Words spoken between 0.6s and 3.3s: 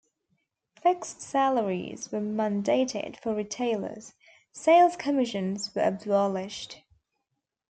Fixed salaries were mandated